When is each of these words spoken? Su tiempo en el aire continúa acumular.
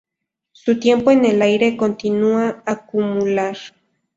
Su 0.51 0.79
tiempo 0.79 1.11
en 1.11 1.25
el 1.25 1.39
aire 1.43 1.77
continúa 1.77 2.63
acumular. 2.65 3.55